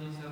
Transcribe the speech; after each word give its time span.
Deus 0.00 0.16
é 0.24 0.29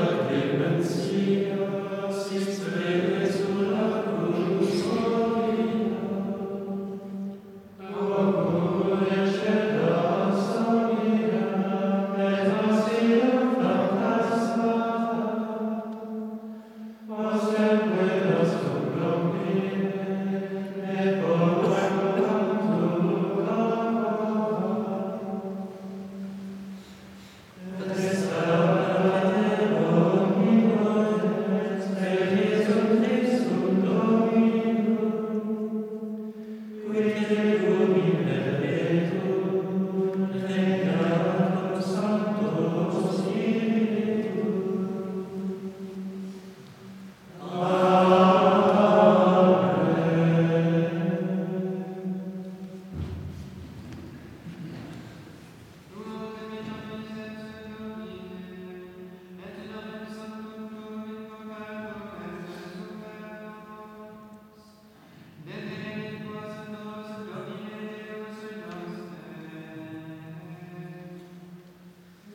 Vater, 0.00 0.24
bring 0.30 0.76
uns 0.76 1.10
hier, 1.10 1.50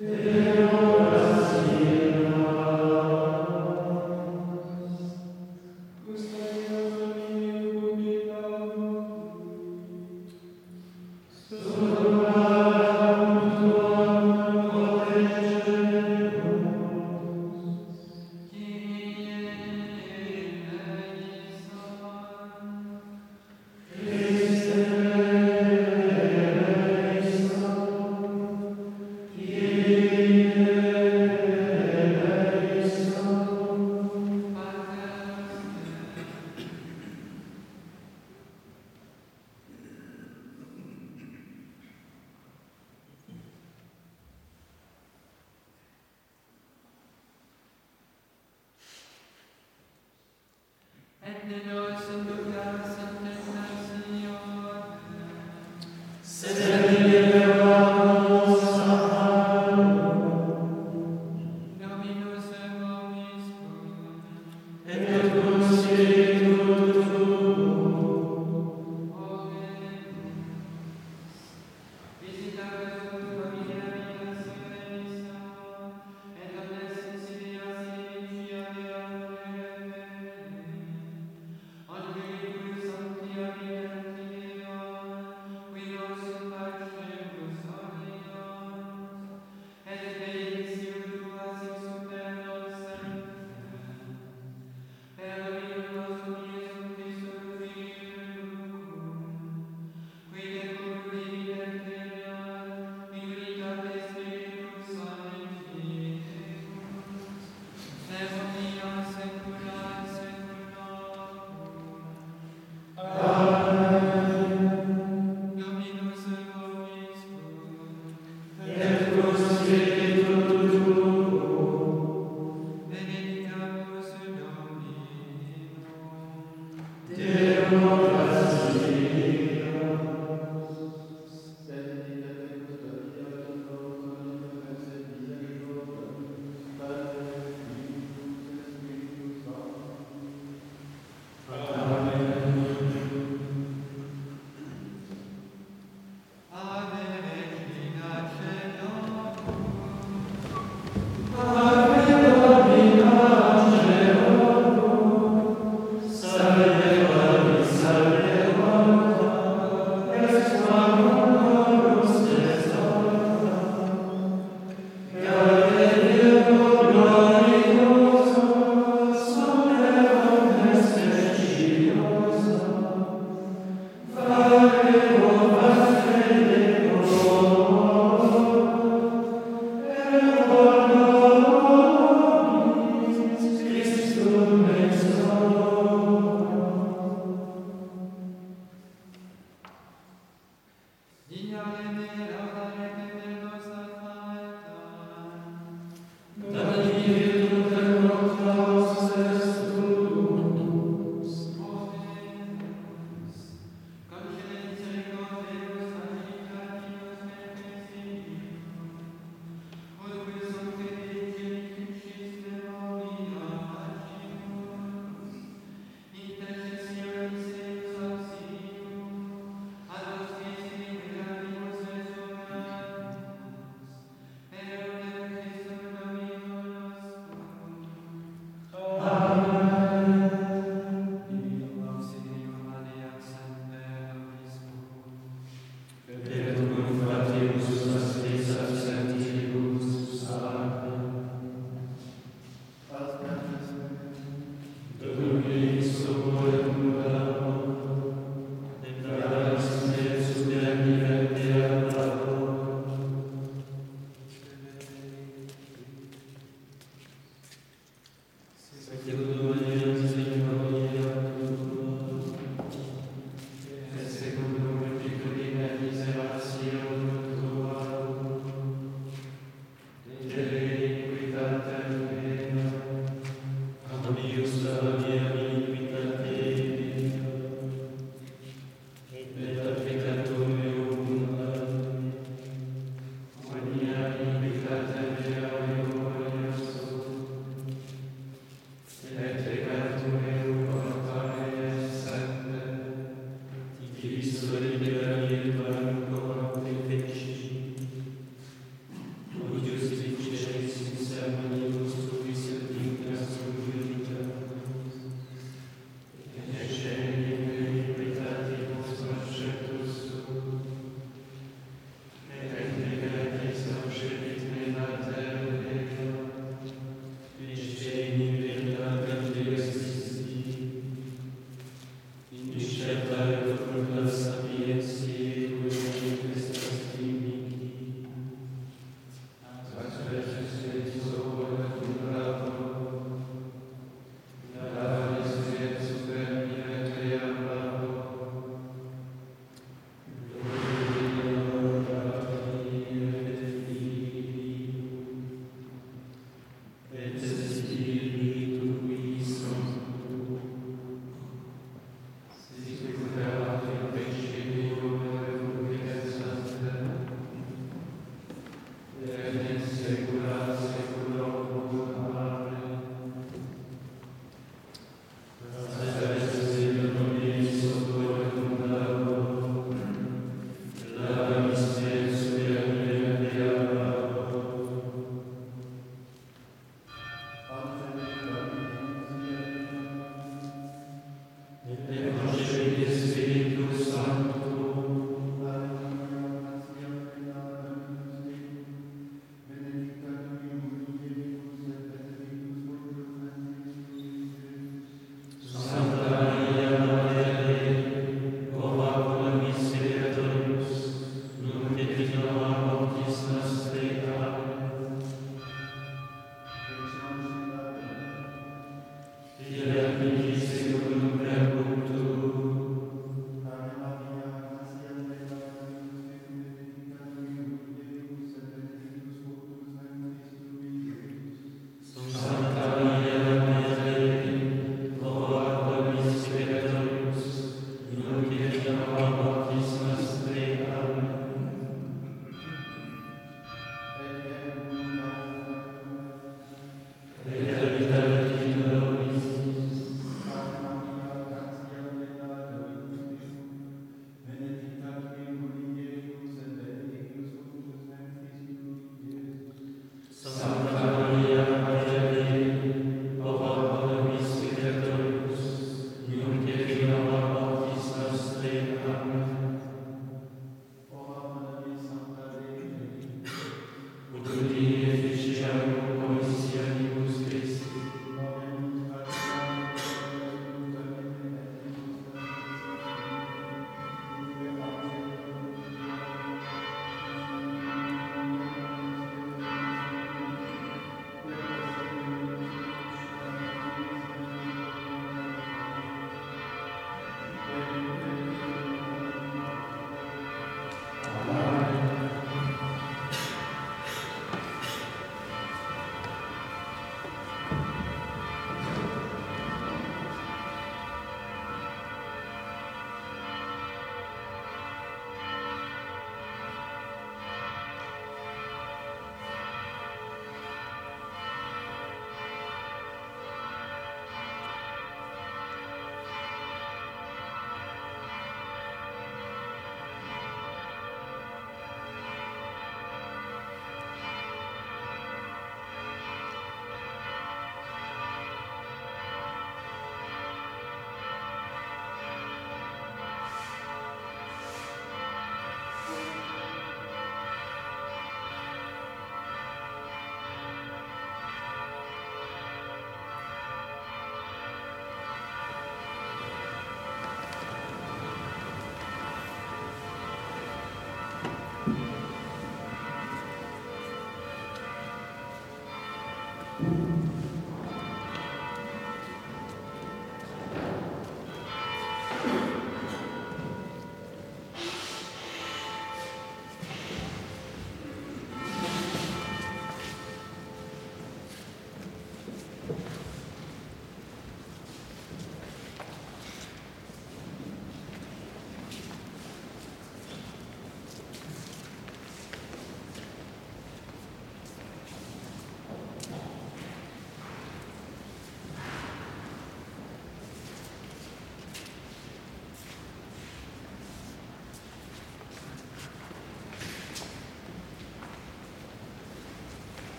Herr, 0.00 0.43